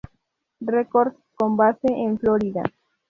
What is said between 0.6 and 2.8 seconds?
Records con base en Florida.